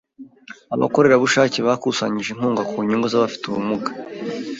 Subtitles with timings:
[0.75, 3.89] Abakorerabushake bakusanyije inkunga ku nyungu z’abafite ubumuga.